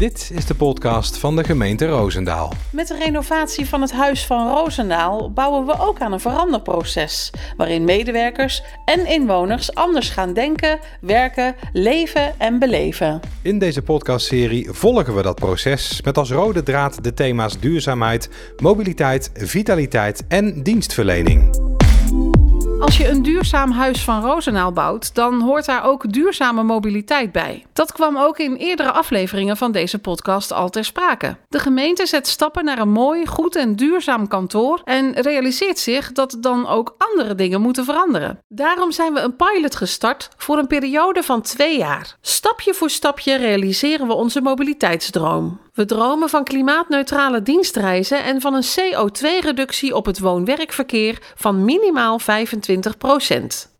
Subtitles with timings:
[0.00, 2.52] Dit is de podcast van de gemeente Roosendaal.
[2.72, 7.30] Met de renovatie van het Huis van Roosendaal bouwen we ook aan een veranderproces.
[7.56, 13.20] Waarin medewerkers en inwoners anders gaan denken, werken, leven en beleven.
[13.42, 19.30] In deze podcastserie volgen we dat proces met als rode draad de thema's duurzaamheid, mobiliteit,
[19.34, 21.69] vitaliteit en dienstverlening.
[22.80, 27.66] Als je een duurzaam huis van Rozenaal bouwt, dan hoort daar ook duurzame mobiliteit bij.
[27.72, 31.36] Dat kwam ook in eerdere afleveringen van deze podcast al ter sprake.
[31.48, 36.36] De gemeente zet stappen naar een mooi, goed en duurzaam kantoor en realiseert zich dat
[36.40, 38.38] dan ook andere dingen moeten veranderen.
[38.48, 42.16] Daarom zijn we een pilot gestart voor een periode van twee jaar.
[42.20, 45.60] Stapje voor stapje realiseren we onze mobiliteitsdroom.
[45.74, 52.24] We dromen van klimaatneutrale dienstreizen en van een CO2-reductie op het woon-werkverkeer van minimaal 25%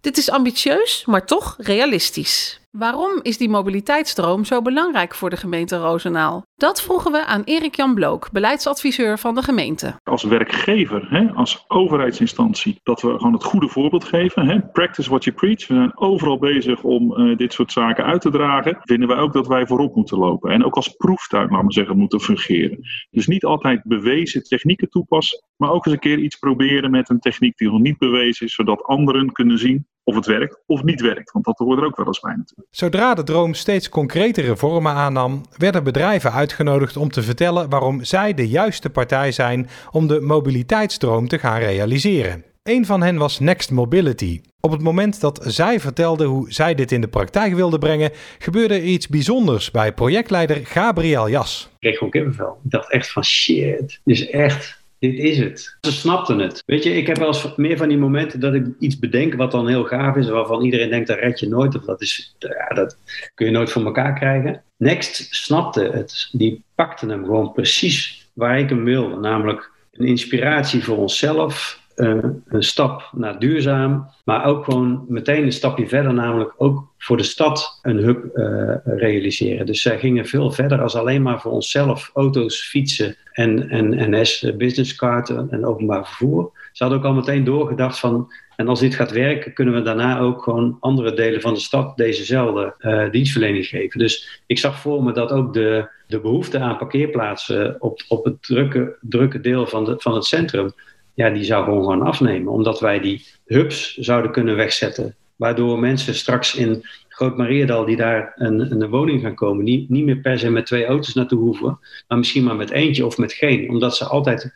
[0.01, 2.60] Dit is ambitieus, maar toch realistisch.
[2.71, 6.43] Waarom is die mobiliteitsstroom zo belangrijk voor de gemeente Rozenaal?
[6.55, 9.95] Dat vroegen we aan Erik-Jan Blook, beleidsadviseur van de gemeente.
[10.03, 14.47] Als werkgever, hè, als overheidsinstantie, dat we gewoon het goede voorbeeld geven.
[14.47, 14.61] Hè.
[14.61, 15.67] Practice what you preach.
[15.67, 18.79] We zijn overal bezig om uh, dit soort zaken uit te dragen.
[18.81, 20.51] Vinden wij ook dat wij voorop moeten lopen.
[20.51, 22.79] En ook als proeftuin, laten we zeggen, moeten fungeren.
[23.11, 27.21] Dus niet altijd bewezen technieken toepassen, maar ook eens een keer iets proberen met een
[27.21, 31.01] techniek die nog niet bewezen is, zodat anderen kunnen zien of het werkt of niet
[31.01, 31.33] werkt.
[31.33, 32.69] Want dat hoort er ook wel eens bij natuurlijk.
[32.71, 38.35] Zodra de droom steeds concretere vormen aannam, werden bedrijven uitgenodigd om te vertellen waarom zij
[38.35, 42.45] de juiste partij zijn om de mobiliteitsdroom te gaan realiseren.
[42.63, 44.41] Een van hen was Next Mobility.
[44.61, 48.75] Op het moment dat zij vertelde hoe zij dit in de praktijk wilde brengen, gebeurde
[48.75, 51.69] er iets bijzonders bij projectleider Gabriel Jas.
[51.73, 52.61] Ik kreeg gewoon kippenvel.
[52.65, 55.77] Ik dacht echt van shit, dit is echt dit is het.
[55.81, 56.63] Ze snapten het.
[56.67, 59.51] Weet je, ik heb wel eens meer van die momenten dat ik iets bedenk wat
[59.51, 62.75] dan heel gaaf is, waarvan iedereen denkt dat red je nooit, of dat, is, ja,
[62.75, 62.97] dat
[63.35, 64.63] kun je nooit voor elkaar krijgen.
[64.77, 66.29] Next snapte het.
[66.33, 69.19] Die pakte hem gewoon precies waar ik hem wil.
[69.19, 75.53] Namelijk een inspiratie voor onszelf, uh, een stap naar duurzaam, maar ook gewoon meteen een
[75.53, 79.67] stapje verder, namelijk ook voor de stad een hub uh, realiseren.
[79.67, 84.43] Dus zij gingen veel verder als alleen maar voor onszelf auto's, fietsen en, en NS,
[84.43, 86.51] eh, businesskaarten en openbaar vervoer.
[86.73, 90.19] Ze hadden ook al meteen doorgedacht van, en als dit gaat werken, kunnen we daarna
[90.19, 92.75] ook gewoon andere delen van de stad dezezelfde
[93.11, 93.99] dienstverlening geven.
[93.99, 98.43] Dus ik zag voor me dat ook de, de behoefte aan parkeerplaatsen op, op het
[98.43, 100.73] drukke, drukke deel van, de, van het centrum
[101.21, 102.53] ja, die zou gewoon gaan afnemen.
[102.53, 105.15] Omdat wij die hubs zouden kunnen wegzetten.
[105.37, 110.05] Waardoor mensen straks in Groot Mariedal die daar een, een woning gaan komen, niet, niet
[110.05, 113.33] meer per se met twee auto's naartoe hoeven, maar misschien maar met eentje of met
[113.33, 113.71] geen.
[113.71, 114.53] Omdat ze altijd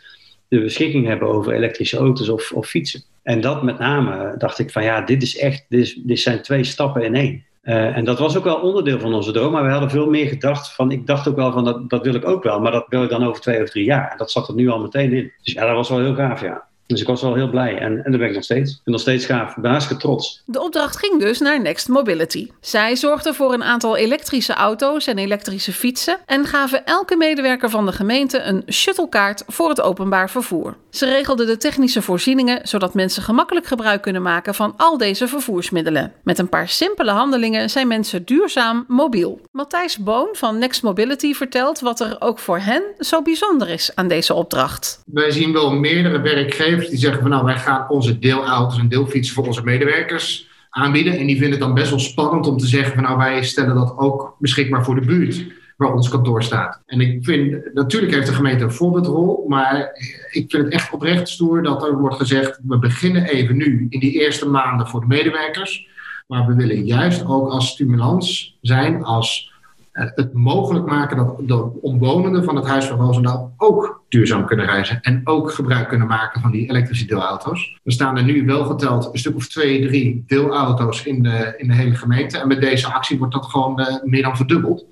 [0.49, 3.03] de beschikking hebben over elektrische auto's of, of fietsen.
[3.23, 6.65] En dat met name dacht ik van ja, dit is echt, dit, dit zijn twee
[6.65, 7.45] stappen in één.
[7.65, 10.27] Uh, en dat was ook wel onderdeel van onze droom, maar we hadden veel meer
[10.27, 12.87] gedacht van, ik dacht ook wel van, dat, dat wil ik ook wel, maar dat
[12.89, 14.11] wil ik dan over twee of drie jaar.
[14.11, 15.33] En dat zat er nu al meteen in.
[15.43, 16.67] Dus ja, dat was wel heel gaaf, ja.
[16.87, 18.71] Dus ik was wel heel blij en, en daar ben ik nog steeds.
[18.71, 19.57] Ik ben nog steeds gaaf.
[19.57, 20.43] Ben hartstikke trots.
[20.47, 22.49] De opdracht ging dus naar Next Mobility.
[22.61, 27.87] Zij zorgden voor een aantal elektrische auto's en elektrische fietsen en gaven elke medewerker van
[27.87, 30.77] de gemeente een shuttlekaart voor het openbaar vervoer.
[30.91, 36.13] Ze regelden de technische voorzieningen zodat mensen gemakkelijk gebruik kunnen maken van al deze vervoersmiddelen.
[36.23, 39.41] Met een paar simpele handelingen zijn mensen duurzaam mobiel.
[39.51, 44.09] Matthijs Boon van Next Mobility vertelt wat er ook voor hen zo bijzonder is aan
[44.09, 45.03] deze opdracht.
[45.07, 49.35] Wij zien wel meerdere werkgevers die zeggen van nou wij gaan onze deelauto's en deelfietsen
[49.35, 51.19] voor onze medewerkers aanbieden.
[51.19, 53.75] En die vinden het dan best wel spannend om te zeggen van nou wij stellen
[53.75, 55.47] dat ook beschikbaar voor de buurt
[55.77, 56.83] waar ons kantoor staat.
[56.87, 59.91] En ik vind, natuurlijk heeft de gemeente een voorbeeldrol, maar
[60.31, 64.01] ik vind het echt oprecht stoer dat er wordt gezegd, we beginnen even nu in
[64.01, 65.87] die eerste maanden voor de medewerkers,
[66.27, 69.53] maar we willen juist ook als stimulans zijn, als
[69.95, 75.01] het mogelijk maken dat de omwonenden van het Huis van Roosendaal ook duurzaam kunnen reizen
[75.01, 77.79] en ook gebruik kunnen maken van die elektrische deelauto's.
[77.85, 81.69] Er staan er nu wel geteld een stuk of twee, drie deelauto's in de, in
[81.69, 82.39] de hele gemeente.
[82.39, 84.87] En met deze actie wordt dat gewoon uh, meer dan verdubbeld.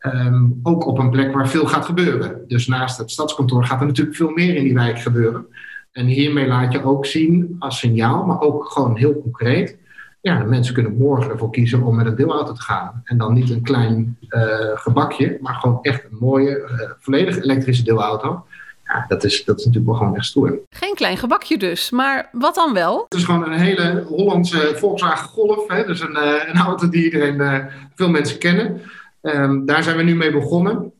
[0.00, 2.44] Um, ook op een plek waar veel gaat gebeuren.
[2.48, 5.46] Dus naast het stadskantoor gaat er natuurlijk veel meer in die wijk gebeuren.
[5.92, 9.78] En hiermee laat je ook zien als signaal, maar ook gewoon heel concreet
[10.24, 13.00] ja, mensen kunnen morgen ervoor kiezen om met een deelauto te gaan.
[13.04, 14.42] En dan niet een klein uh,
[14.74, 18.44] gebakje, maar gewoon echt een mooie, uh, volledig elektrische deelauto.
[18.84, 20.58] Ja, dat is, dat is natuurlijk wel gewoon echt stoer.
[20.70, 23.04] Geen klein gebakje dus, maar wat dan wel?
[23.08, 25.68] Het is gewoon een hele Hollandse Volkswagen Golf.
[25.68, 25.84] Hè?
[25.84, 28.80] Dus een, uh, een auto die iedereen, veel mensen kennen.
[29.22, 30.92] Um, daar zijn we nu mee begonnen.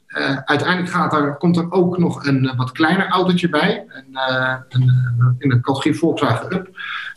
[0.45, 3.85] Uiteindelijk gaat komt er ook nog een wat kleiner autootje bij.
[3.89, 4.19] Een,
[4.69, 4.93] een,
[5.39, 6.69] in de categorie Volkswagen Up.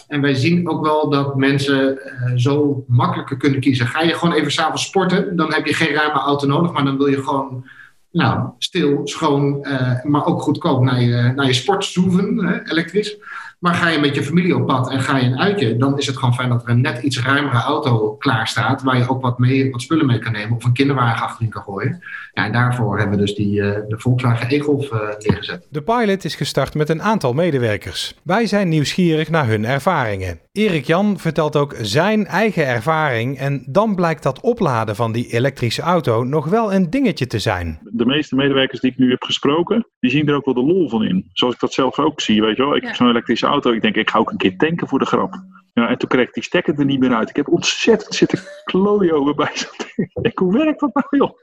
[0.08, 2.00] En wij zien ook wel dat mensen
[2.36, 3.88] zo makkelijker kunnen kiezen.
[3.88, 6.98] Ga je gewoon even s'avonds sporten, dan heb je geen ruime auto nodig, maar dan
[6.98, 7.66] wil je gewoon
[8.12, 9.68] nou, stil, schoon,
[10.04, 13.18] maar ook goedkoop naar je, naar je sportzoeven, elektrisch.
[13.59, 16.07] Maar ga je met je familie op pad en ga je een uitje, dan is
[16.07, 19.21] het gewoon fijn dat er een net iets ruimere auto klaar staat, waar je ook
[19.21, 22.04] wat, mee, wat spullen mee kan nemen of een kinderwagen achterin kan gooien.
[22.33, 25.68] Ja, en daarvoor hebben we dus die, uh, de Volkswagen e-Golf uh, neergezet.
[25.69, 28.15] De pilot is gestart met een aantal medewerkers.
[28.24, 30.39] Wij zijn nieuwsgierig naar hun ervaringen.
[30.57, 35.81] Erik Jan vertelt ook zijn eigen ervaring en dan blijkt dat opladen van die elektrische
[35.81, 37.80] auto nog wel een dingetje te zijn.
[37.83, 40.89] De meeste medewerkers die ik nu heb gesproken, die zien er ook wel de lol
[40.89, 41.30] van in.
[41.33, 42.75] Zoals ik dat zelf ook zie, weet je wel.
[42.75, 43.71] Ik heb zo'n elektrische auto.
[43.71, 45.44] Ik denk, ik ga ook een keer tanken voor de grap.
[45.74, 47.30] Ja, en toen kreeg ik die stekker er niet meer uit.
[47.30, 51.38] Ik heb ontzettend zitten klooien over bij zo'n Ik hoe werkt dat nou joh?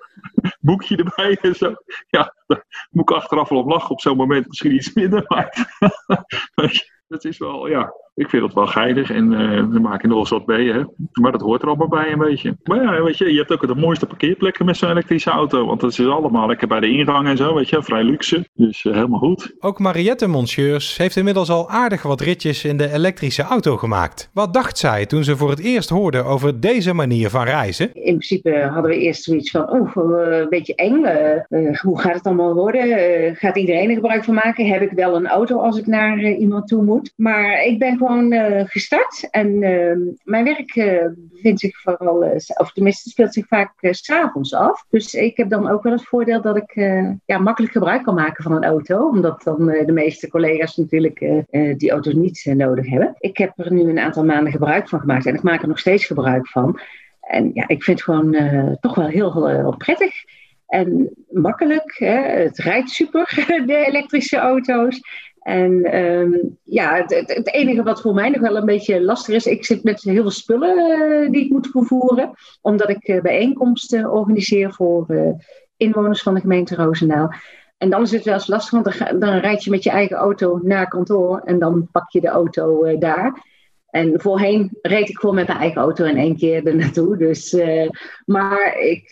[0.60, 1.74] Boekje erbij en zo.
[2.08, 4.48] Ja, daar moet ik achteraf wel op lachen op zo'n moment.
[4.48, 5.76] Misschien iets minder, maar
[7.08, 10.30] dat is wel, ja, ik vind het wel geinig en uh, we maken nog eens
[10.30, 10.82] wat mee, hè.
[11.12, 12.56] Maar dat hoort er allemaal bij een beetje.
[12.62, 15.66] Maar ja, weet je, je hebt ook de mooiste parkeerplekken met zo'n elektrische auto.
[15.66, 18.48] Want dat is allemaal lekker bij de ingang en zo, weet je, vrij luxe.
[18.54, 19.54] Dus uh, helemaal goed.
[19.58, 24.30] Ook Mariette Monsieurs heeft inmiddels al aardig wat ritjes in de elektrische auto gemaakt.
[24.32, 27.94] Wat dacht zij toen ze voor het eerst hoorde over deze manier van reizen?
[27.94, 31.04] In principe hadden we eerst zoiets van, oh, een beetje eng.
[31.48, 32.82] Uh, hoe gaat het allemaal worden?
[33.36, 34.66] gaat iedereen er gebruik van maken?
[34.66, 37.12] Heb ik wel een auto als ik naar iemand toe moet?
[37.16, 39.28] Maar ik ben gewoon uh, gestart.
[39.30, 44.54] En uh, mijn werk uh, bevindt zich vooral, of tenminste speelt zich vaak s s'avonds
[44.54, 44.84] af.
[44.90, 46.74] Dus ik heb dan ook wel het voordeel dat ik
[47.24, 49.08] ja, makkelijk gebruik kan maken van een auto.
[49.08, 51.44] Omdat dan de meeste collega's natuurlijk
[51.76, 53.14] die auto's niet nodig hebben.
[53.18, 55.78] Ik heb er nu een aantal maanden gebruik van gemaakt en ik maak er nog
[55.78, 56.80] steeds gebruik van.
[57.20, 58.36] En ja, ik vind het gewoon
[58.80, 60.14] toch wel heel, heel prettig.
[60.66, 61.94] En makkelijk.
[61.98, 62.16] Hè?
[62.42, 65.00] Het rijdt super, de elektrische auto's.
[65.44, 69.46] En um, ja, het, het, enige wat voor mij nog wel een beetje lastig is,
[69.46, 72.30] ik zit met heel veel spullen uh, die ik moet vervoeren,
[72.60, 75.30] omdat ik uh, bijeenkomsten organiseer voor uh,
[75.76, 77.32] inwoners van de gemeente Roosendaal.
[77.78, 80.16] En dan is het wel eens lastig, want dan, dan rijd je met je eigen
[80.16, 83.52] auto naar kantoor en dan pak je de auto daar.
[83.90, 87.16] En voorheen reed ik gewoon met mijn eigen auto in één keer er naartoe.
[87.16, 87.56] Dus,
[88.24, 89.10] maar ik,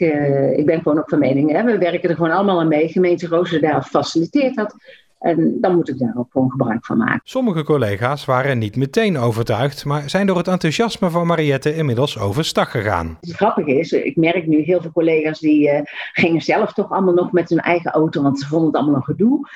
[0.57, 1.53] ik ben gewoon ook van mening.
[1.53, 1.65] Hè.
[1.65, 2.89] We werken er gewoon allemaal aan mee.
[2.89, 4.75] Gemeente Roosendaal faciliteert dat.
[5.23, 7.21] En dan moet ik daar ook gewoon gebruik van maken.
[7.25, 12.71] Sommige collega's waren niet meteen overtuigd, maar zijn door het enthousiasme van Mariette inmiddels overstag
[12.71, 13.17] gegaan.
[13.21, 15.81] Het grappige is, ik merk nu heel veel collega's die uh,
[16.13, 19.05] gingen zelf toch allemaal nog met hun eigen auto, want ze vonden het allemaal een
[19.05, 19.49] gedoe.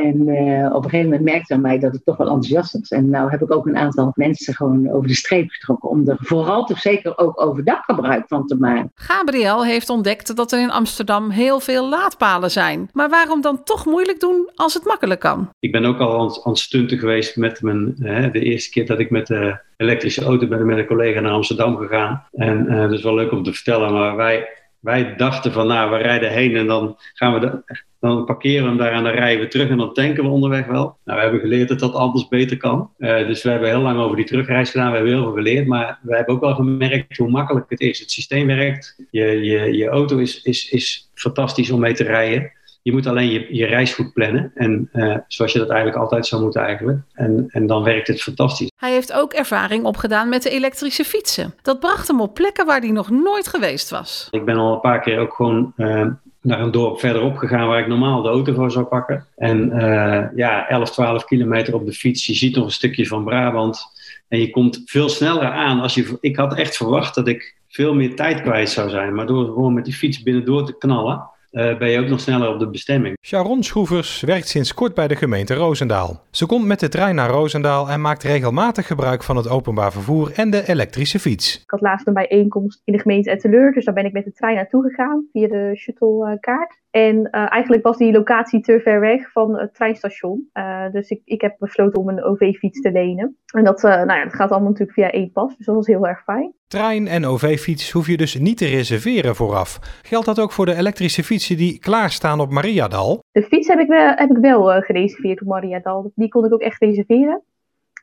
[0.00, 2.88] En uh, op een gegeven moment merkte mij dat ik toch wel enthousiast was.
[2.88, 6.16] En nou heb ik ook een aantal mensen gewoon over de streep getrokken om er
[6.20, 8.92] vooral toch zeker ook overdag gebruik van te maken.
[8.94, 12.88] Gabriel heeft ontdekt dat er in Amsterdam heel veel laadpalen zijn.
[12.92, 15.48] Maar waarom dan toch moeilijk doen als het makkelijk kan?
[15.60, 18.98] Ik ben ook al aan, aan stunten geweest met mijn, hè, de eerste keer dat
[18.98, 22.24] ik met de elektrische auto ben met een collega naar Amsterdam gegaan.
[22.32, 24.48] En uh, dat is wel leuk om te vertellen, maar wij,
[24.82, 27.62] wij dachten van nou, we rijden heen en dan gaan we
[28.02, 30.66] dan parkeren we hem daar en dan rijden we terug en dan tanken we onderweg
[30.66, 30.96] wel.
[31.04, 32.90] Nou, we hebben geleerd dat dat anders beter kan.
[32.98, 34.90] Uh, dus we hebben heel lang over die terugreis gedaan.
[34.90, 35.66] We hebben heel veel geleerd.
[35.66, 37.98] Maar we hebben ook wel gemerkt hoe makkelijk het is.
[37.98, 38.96] Het systeem werkt.
[39.10, 42.52] Je, je, je auto is, is, is fantastisch om mee te rijden.
[42.82, 44.52] Je moet alleen je, je reis goed plannen.
[44.54, 46.98] En uh, zoals je dat eigenlijk altijd zou moeten eigenlijk.
[47.12, 48.70] En, en dan werkt het fantastisch.
[48.76, 51.54] Hij heeft ook ervaring opgedaan met de elektrische fietsen.
[51.62, 54.28] Dat bracht hem op plekken waar hij nog nooit geweest was.
[54.30, 55.72] Ik ben al een paar keer ook gewoon...
[55.76, 56.06] Uh,
[56.42, 59.26] naar een dorp verderop gegaan waar ik normaal de auto voor zou pakken.
[59.36, 62.26] En uh, ja, 11, 12 kilometer op de fiets.
[62.26, 63.84] Je ziet nog een stukje van Brabant.
[64.28, 65.80] En je komt veel sneller aan.
[65.80, 69.14] Als je, ik had echt verwacht dat ik veel meer tijd kwijt zou zijn.
[69.14, 72.48] Maar door gewoon met die fiets binnendoor te knallen, uh, ben je ook nog sneller
[72.48, 73.16] op de bestemming.
[73.20, 76.22] Sharon Schroevers werkt sinds kort bij de gemeente Roosendaal.
[76.30, 80.32] Ze komt met de trein naar Roosendaal en maakt regelmatig gebruik van het openbaar vervoer
[80.34, 81.62] en de elektrische fiets.
[81.62, 84.32] Ik had laatst een bijeenkomst in de gemeente Etteleur, dus daar ben ik met de
[84.32, 86.81] trein naartoe gegaan via de shuttlekaart.
[86.92, 90.48] En uh, eigenlijk was die locatie te ver weg van het treinstation.
[90.54, 93.36] Uh, dus ik, ik heb besloten om een OV-fiets te lenen.
[93.54, 95.56] En dat, uh, nou ja, dat gaat allemaal natuurlijk via één pas.
[95.56, 96.52] Dus dat was heel erg fijn.
[96.66, 100.00] Trein en OV-fiets hoef je dus niet te reserveren vooraf.
[100.02, 103.24] Geldt dat ook voor de elektrische fietsen die klaarstaan op Mariadal?
[103.32, 106.12] De fiets heb ik wel, heb ik wel gereserveerd op Mariadal.
[106.14, 107.42] Die kon ik ook echt reserveren.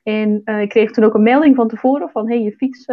[0.04, 2.28] En ik kreeg toen ook een melding van tevoren van...
[2.28, 2.86] hé, hey, je fiets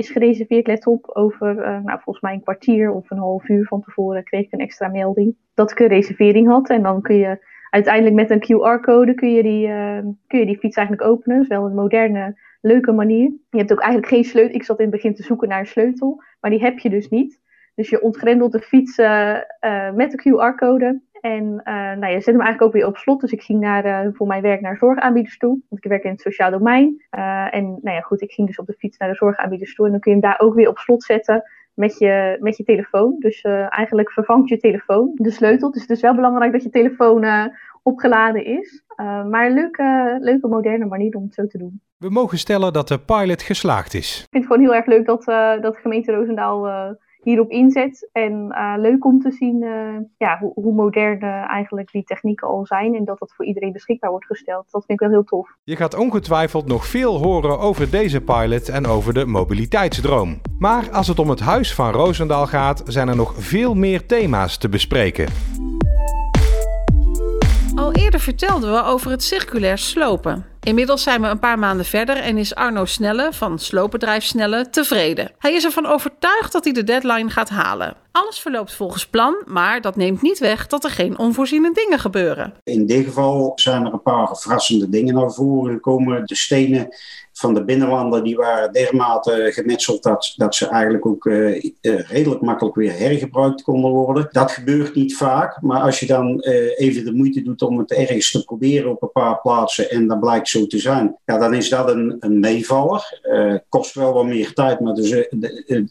[0.00, 0.66] is gereserveerd.
[0.66, 4.24] Let op, over uh, nou, volgens mij een kwartier of een half uur van tevoren
[4.24, 6.68] kreeg ik een extra melding dat ik een reservering had.
[6.68, 10.58] En dan kun je uiteindelijk met een QR-code kun je, die, uh, kun je die
[10.58, 11.36] fiets eigenlijk openen.
[11.36, 13.32] Dat is wel een moderne, leuke manier.
[13.50, 14.54] Je hebt ook eigenlijk geen sleutel.
[14.54, 17.08] Ik zat in het begin te zoeken naar een sleutel, maar die heb je dus
[17.08, 17.40] niet.
[17.74, 19.38] Dus je ontgrendelt de fiets uh,
[19.94, 23.20] met de QR-code en uh, nou, je zet hem eigenlijk ook weer op slot.
[23.20, 25.58] Dus ik ging naar, uh, voor mijn werk naar zorgaanbieders toe.
[25.68, 27.04] Want ik werk in het sociaal domein.
[27.18, 29.86] Uh, en nou ja, goed, ik ging dus op de fiets naar de zorgaanbieders toe.
[29.86, 31.42] En dan kun je hem daar ook weer op slot zetten.
[31.74, 33.16] met je, met je telefoon.
[33.18, 35.70] Dus eigenlijk vervangt je telefoon de sleutel.
[35.70, 37.50] Dus het is wel belangrijk dat je telefoon
[37.82, 38.84] opgeladen is.
[39.30, 41.80] maar een leuke, leuke moderne manier om het zo te doen.
[41.96, 44.20] We mogen stellen dat de pilot geslaagd is.
[44.22, 45.24] Ik vind het gewoon heel erg leuk dat,
[45.62, 48.08] dat gemeente Roosendaal hierop inzet.
[48.12, 52.48] En uh, leuk om te zien uh, ja, hoe, hoe modern uh, eigenlijk die technieken
[52.48, 54.64] al zijn en dat dat voor iedereen beschikbaar wordt gesteld.
[54.70, 55.48] Dat vind ik wel heel tof.
[55.64, 60.40] Je gaat ongetwijfeld nog veel horen over deze pilot en over de mobiliteitsdroom.
[60.58, 64.58] Maar als het om het huis van Roosendaal gaat, zijn er nog veel meer thema's
[64.58, 65.26] te bespreken.
[67.74, 70.44] Al eerder vertelden we over het circulair slopen.
[70.62, 75.30] Inmiddels zijn we een paar maanden verder en is Arno Snelle van sloopbedrijf Snelle tevreden.
[75.38, 77.96] Hij is ervan overtuigd dat hij de deadline gaat halen.
[78.12, 82.54] Alles verloopt volgens plan, maar dat neemt niet weg dat er geen onvoorziene dingen gebeuren.
[82.64, 86.26] In dit geval zijn er een paar verrassende dingen naar voren gekomen.
[86.26, 86.88] De stenen
[87.32, 92.76] van de binnenlanden die waren dermate gemetseld dat, dat ze eigenlijk ook uh, redelijk makkelijk
[92.76, 94.28] weer hergebruikt konden worden.
[94.30, 97.92] Dat gebeurt niet vaak, maar als je dan uh, even de moeite doet om het
[97.92, 101.54] ergens te proberen op een paar plaatsen en dan blijkt zo te zijn, ja, dan
[101.54, 103.20] is dat een, een meevaller.
[103.68, 105.28] kost wel wat meer tijd, maar dus,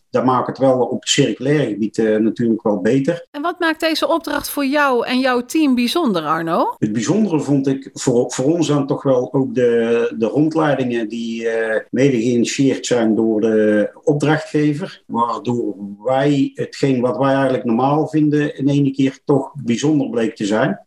[0.09, 3.27] dat maakt het wel op het circulaire gebied natuurlijk wel beter.
[3.31, 6.75] En wat maakt deze opdracht voor jou en jouw team bijzonder, Arno?
[6.77, 11.47] Het bijzondere vond ik voor, voor ons dan toch wel ook de, de rondleidingen die
[11.89, 15.03] mede geïnitieerd zijn door de opdrachtgever.
[15.05, 20.45] Waardoor wij hetgeen wat wij eigenlijk normaal vinden in één keer toch bijzonder bleek te
[20.45, 20.79] zijn.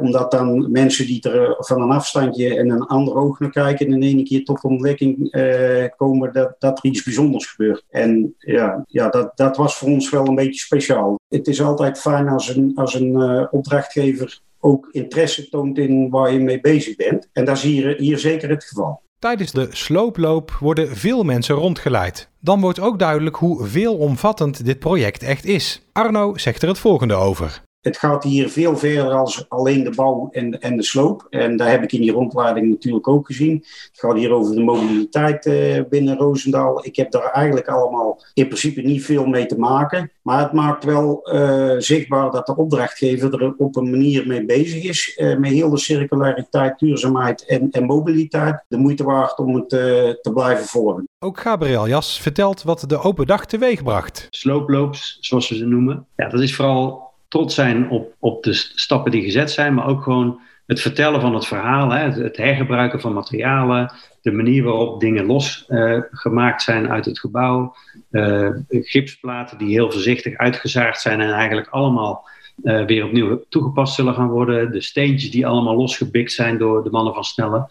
[0.00, 4.02] Omdat dan mensen die er van een afstandje en een ander oog naar kijken in
[4.02, 7.84] één keer tot ontdekking uh, komen dat, dat er iets bijzonders gebeurt.
[7.88, 11.20] En ja, ja dat, dat was voor ons wel een beetje speciaal.
[11.28, 16.38] Het is altijd fijn als een, als een opdrachtgever ook interesse toont in waar je
[16.38, 17.28] mee bezig bent.
[17.32, 19.00] En dat is hier, hier zeker het geval.
[19.18, 22.28] Tijdens de slooploop worden veel mensen rondgeleid.
[22.40, 25.82] Dan wordt ook duidelijk hoe veelomvattend dit project echt is.
[25.92, 27.62] Arno zegt er het volgende over.
[27.80, 31.26] Het gaat hier veel verder als alleen de bouw en, en de sloop.
[31.30, 33.54] En daar heb ik in die rondleiding natuurlijk ook gezien.
[33.56, 36.86] Het gaat hier over de mobiliteit uh, binnen Roosendaal.
[36.86, 40.12] Ik heb daar eigenlijk allemaal in principe niet veel mee te maken.
[40.22, 44.82] Maar het maakt wel uh, zichtbaar dat de opdrachtgever er op een manier mee bezig
[44.82, 45.18] is.
[45.18, 48.64] Uh, met heel de circulariteit, duurzaamheid en, en mobiliteit.
[48.68, 51.08] De moeite waard om het te blijven volgen.
[51.18, 54.26] Ook Gabriel Jas vertelt wat de open dag teweeg bracht.
[54.30, 56.06] Slooploops, zoals we ze noemen.
[56.16, 60.02] Ja, dat is vooral trots zijn op, op de stappen die gezet zijn, maar ook
[60.02, 63.92] gewoon het vertellen van het verhaal, hè, het, hergebruiken van materialen,
[64.22, 67.74] de manier waarop dingen losgemaakt uh, zijn uit het gebouw,
[68.10, 72.28] uh, gipsplaten die heel voorzichtig uitgezaagd zijn en eigenlijk allemaal
[72.62, 76.90] uh, weer opnieuw toegepast zullen gaan worden, de steentjes die allemaal losgebikt zijn door de
[76.90, 77.70] mannen van Snelle.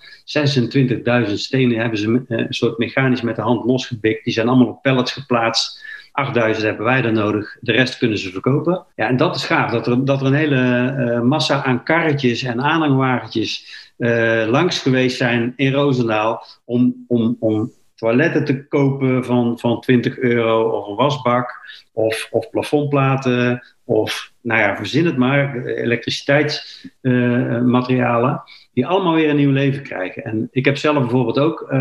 [1.28, 4.82] 26.000 stenen hebben ze een soort mechanisch met de hand losgebikt, die zijn allemaal op
[4.82, 5.84] pallets geplaatst
[6.18, 8.86] 8000 hebben wij er nodig, de rest kunnen ze verkopen.
[8.96, 12.44] Ja, en dat is gaaf, dat er, dat er een hele uh, massa aan karretjes
[12.44, 13.66] en aanhangwagentjes
[13.98, 20.18] uh, langs geweest zijn in Roosendaal om, om, om toiletten te kopen van, van 20
[20.18, 21.56] euro of een wasbak
[21.92, 28.42] of, of plafondplaten of, nou ja, verzin het maar, elektriciteitsmaterialen.
[28.74, 30.24] Die allemaal weer een nieuw leven krijgen.
[30.24, 31.76] En ik heb zelf bijvoorbeeld ook,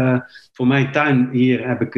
[0.53, 1.95] voor mijn tuin hier heb ik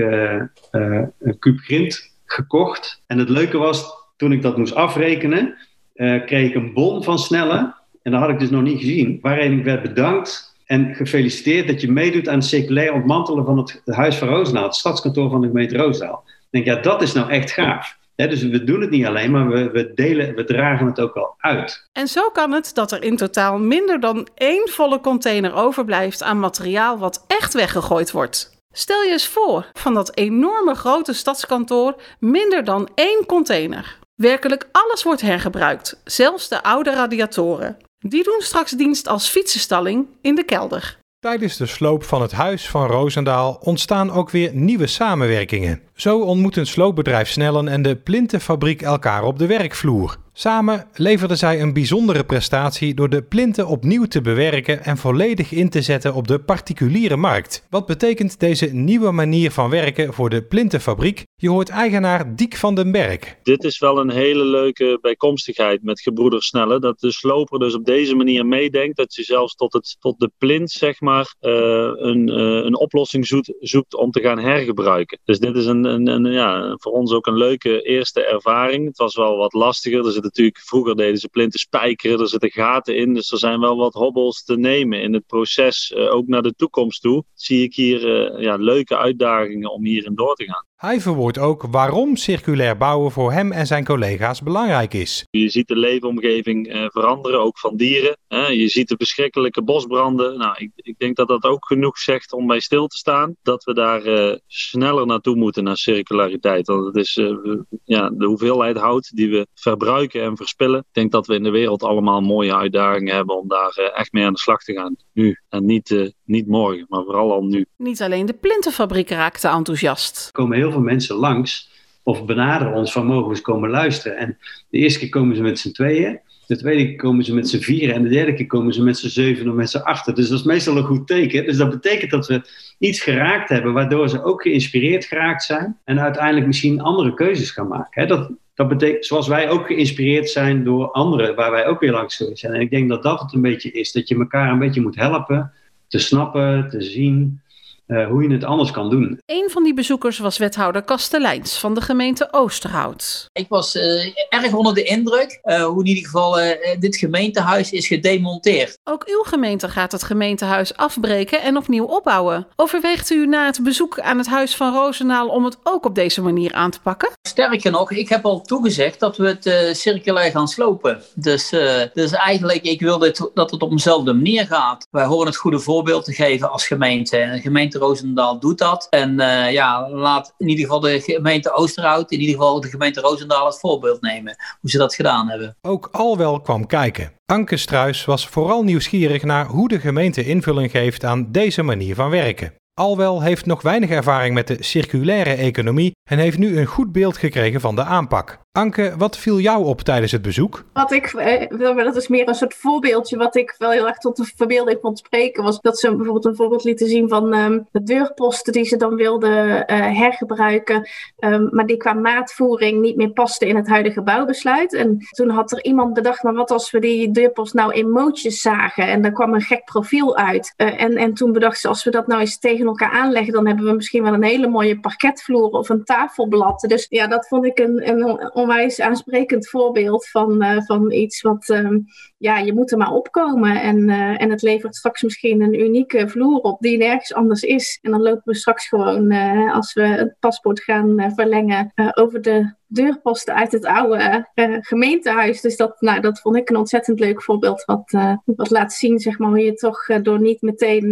[1.18, 3.02] een kuub grind gekocht.
[3.06, 5.54] En het leuke was, toen ik dat moest afrekenen,
[5.94, 7.75] uh, kreeg ik een bon van Snelle.
[8.02, 9.18] En dat had ik dus nog niet gezien.
[9.23, 13.82] Waarin ik werd bedankt en gefeliciteerd dat je meedoet aan het circulair ontmantelen van het
[13.85, 16.23] Huis van Roosendaal, het stadskantoor van de gemeente Roosendaal.
[16.26, 17.97] Ik denk, ja, dat is nou echt gaaf.
[18.14, 21.35] dus we doen het niet alleen, maar we, we, delen, we dragen het ook wel
[21.38, 21.88] uit.
[21.92, 26.40] En zo kan het dat er in totaal minder dan één volle container overblijft aan
[26.40, 28.58] materiaal wat echt weggegooid wordt.
[28.73, 33.99] Stel je eens voor, van dat enorme grote stadskantoor minder dan één container.
[34.15, 37.77] Werkelijk alles wordt hergebruikt, zelfs de oude radiatoren.
[37.99, 40.99] Die doen straks dienst als fietsenstalling in de kelder.
[41.21, 45.83] Tijdens de sloop van het huis van Roosendaal ontstaan ook weer nieuwe samenwerkingen.
[45.95, 50.17] Zo ontmoeten sloopbedrijf Snellen en de Plintenfabriek elkaar op de werkvloer.
[50.40, 55.68] Samen leverden zij een bijzondere prestatie door de plinten opnieuw te bewerken en volledig in
[55.68, 57.66] te zetten op de particuliere markt.
[57.71, 61.25] Wat betekent deze nieuwe manier van werken voor de plintenfabriek?
[61.37, 63.37] Je hoort eigenaar Diek van den Berg.
[63.42, 66.80] Dit is wel een hele leuke bijkomstigheid met gebroeders Snelle.
[66.80, 68.97] Dat de sloper dus op deze manier meedenkt.
[68.97, 71.52] Dat je zelfs tot, het, tot de plint zeg maar uh,
[71.95, 75.21] een, uh, een oplossing zoekt, zoekt om te gaan hergebruiken.
[75.25, 78.87] Dus dit is een, een, een, ja, voor ons ook een leuke eerste ervaring.
[78.87, 80.07] Het was wel wat lastiger.
[80.07, 83.14] Er zitten natuurlijk, vroeger deden ze plinten spijkeren, er zitten gaten in.
[83.14, 85.92] Dus er zijn wel wat hobbels te nemen in het proces.
[85.97, 90.14] Uh, ook naar de toekomst toe zie ik hier uh, ja, leuke uitdagingen om hierin
[90.14, 90.66] door te gaan.
[90.78, 95.26] Hij verwoordt ook waarom circulair bouwen voor hem en zijn collega's belangrijk is.
[95.30, 98.16] Je ziet de leefomgeving uh, veranderen, ook van dieren.
[98.28, 98.47] Hè?
[98.47, 100.38] Je ziet de verschrikkelijke bosbranden.
[100.38, 103.37] Nou, ik, ik, denk dat dat ook genoeg zegt om bij stil te staan.
[103.42, 106.66] Dat we daar uh, sneller naartoe moeten, naar circulariteit.
[106.66, 107.37] Want het is uh,
[107.85, 110.79] ja, de hoeveelheid hout die we verbruiken en verspillen.
[110.79, 114.25] Ik denk dat we in de wereld allemaal mooie uitdagingen hebben om daar echt mee
[114.25, 114.97] aan de slag te gaan.
[115.13, 117.67] Nu en niet, niet morgen, maar vooral al nu.
[117.77, 120.27] Niet alleen de plintenfabriek raakte enthousiast.
[120.27, 121.77] Er komen heel veel mensen langs
[122.09, 124.19] of benaderen ons van mogen we eens komen luisteren.
[124.19, 124.39] En
[124.71, 126.21] de eerste keer komen ze met z'n tweeën.
[126.47, 128.99] De tweede keer komen ze met z'n vieren en de derde keer komen ze met
[128.99, 130.15] z'n zeven of met z'n achter.
[130.15, 131.45] Dus dat is meestal een goed teken.
[131.45, 132.43] Dus dat betekent dat we
[132.79, 137.69] iets geraakt hebben waardoor ze ook geïnspireerd geraakt zijn en uiteindelijk misschien andere keuzes gaan
[137.69, 138.09] maken.
[138.09, 142.17] Dat, dat betekent, zoals wij ook geïnspireerd zijn door anderen waar wij ook weer langs
[142.33, 142.55] zijn.
[142.55, 144.97] En ik denk dat dat het een beetje is, dat je elkaar een beetje moet
[144.97, 145.53] helpen
[145.88, 147.41] te snappen, te zien
[147.88, 149.21] uh, hoe je het anders kan doen.
[149.26, 153.26] Een van die bezoekers was wethouder Kasteleins van de gemeente Oosterhout.
[153.33, 156.38] Ik was uh, erg onder de indruk uh, hoe in ieder geval
[156.78, 158.78] dit gemeentehuis is gedemonteerd.
[158.85, 162.47] Ook uw gemeente gaat het gemeentehuis afbreken en opnieuw opbouwen.
[162.57, 166.23] Overweegt u na het bezoek aan het huis van Roosendaal om het ook op deze
[166.23, 167.11] manier aan te pakken?
[167.28, 171.02] Sterker nog, ik heb al toegezegd dat we het circulair gaan slopen.
[171.14, 171.49] Dus,
[171.95, 174.87] dus eigenlijk, ik wil dit, dat het op dezelfde manier gaat.
[174.90, 177.16] Wij horen het goede voorbeeld te geven als gemeente.
[177.16, 178.87] En de gemeente Roosendaal doet dat.
[178.90, 183.00] En uh, ja, laat in ieder geval de gemeente Oosterhout, in ieder geval de gemeente
[183.00, 184.37] Roosendaal het voorbeeld nemen.
[184.61, 185.56] Hoe ze dat gedaan hebben.
[185.62, 187.12] Ook Alwel kwam kijken.
[187.26, 192.11] Anke Struis was vooral nieuwsgierig naar hoe de gemeente invulling geeft aan deze manier van
[192.11, 192.52] werken.
[192.78, 197.16] Alwel heeft nog weinig ervaring met de circulaire economie en heeft nu een goed beeld
[197.16, 198.38] gekregen van de aanpak.
[198.52, 200.64] Anke, wat viel jou op tijdens het bezoek?
[200.73, 204.16] Wat ik, eh, dat is meer een soort voorbeeldje, wat ik wel heel erg tot
[204.16, 207.82] de verbeelding vond spreken, was dat ze bijvoorbeeld een voorbeeld lieten zien van um, de
[207.82, 209.64] deurposten die ze dan wilden uh,
[209.99, 214.75] hergebruiken, um, maar die qua maatvoering niet meer pasten in het huidige bouwbesluit.
[214.75, 218.40] En toen had er iemand bedacht, maar wat als we die deurpost nou in mootjes
[218.40, 220.54] zagen en daar kwam een gek profiel uit.
[220.56, 223.47] Uh, en, en toen bedacht ze, als we dat nou eens tegen elkaar aanleggen, dan
[223.47, 226.61] hebben we misschien wel een hele mooie parketvloer of een tafelblad.
[226.61, 231.49] Dus ja, dat vond ik een, een onwijs aansprekend voorbeeld van, uh, van iets wat,
[231.49, 231.85] um,
[232.19, 233.61] ja, je moet er maar opkomen.
[233.61, 237.78] En, uh, en het levert straks misschien een unieke vloer op die nergens anders is.
[237.83, 242.57] En dan lopen we straks gewoon, uh, als we het paspoort gaan verlengen, over de
[242.69, 245.41] deurposten uit het oude uh, gemeentehuis.
[245.41, 247.65] Dus dat, nou, dat vond ik een ontzettend leuk voorbeeld.
[247.65, 250.91] Wat, uh, wat laat zien zeg maar, hoe je toch uh, door niet meteen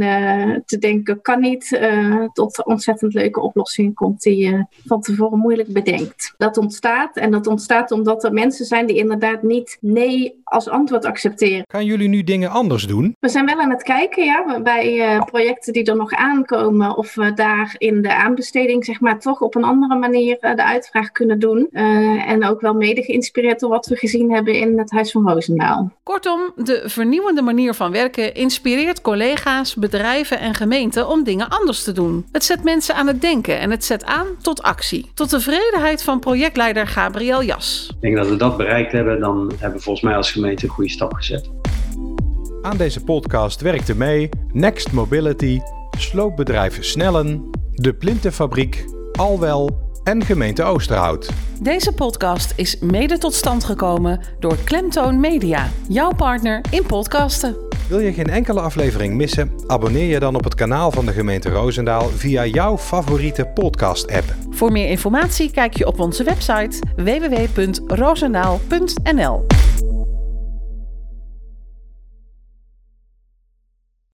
[0.64, 1.80] te denken kan niet,
[2.32, 6.34] tot ontzettend leuke oplossingen komt die je van tevoren moeilijk bedenkt.
[6.36, 11.04] Dat ontstaat en dat ontstaat omdat er mensen zijn die inderdaad niet nee als antwoord
[11.04, 11.64] accepteren.
[11.68, 13.16] Gaan jullie nu dingen anders doen?
[13.20, 17.34] We zijn wel aan het kijken ja, bij projecten die er nog aankomen of we
[17.34, 21.65] daar in de aanbesteding zeg maar, toch op een andere manier de uitvraag kunnen doen.
[21.70, 25.28] Uh, en ook wel mede geïnspireerd door wat we gezien hebben in het Huis van
[25.28, 25.92] Roosendaal.
[26.02, 31.92] Kortom, de vernieuwende manier van werken inspireert collega's, bedrijven en gemeenten om dingen anders te
[31.92, 32.26] doen.
[32.32, 35.10] Het zet mensen aan het denken en het zet aan tot actie.
[35.14, 37.88] Tot tevredenheid van projectleider Gabriel Jas.
[37.94, 40.70] Ik denk dat we dat bereikt hebben, dan hebben we volgens mij als gemeente een
[40.70, 41.50] goede stap gezet.
[42.62, 45.60] Aan deze podcast werkte mee Next Mobility,
[45.98, 51.28] sloopbedrijf Snellen, de Plintenfabriek, Alwel en gemeente Oosterhout.
[51.60, 57.56] Deze podcast is mede tot stand gekomen door Klemtoon Media, jouw partner in podcasten.
[57.88, 59.50] Wil je geen enkele aflevering missen?
[59.66, 64.34] Abonneer je dan op het kanaal van de gemeente Roosendaal via jouw favoriete podcast-app.
[64.50, 69.46] Voor meer informatie kijk je op onze website www.roosendaal.nl.